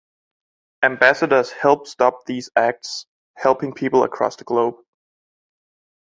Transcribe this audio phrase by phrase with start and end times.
[0.81, 3.05] Ambassadors help stop these acts,
[3.37, 4.77] helping people across the globe.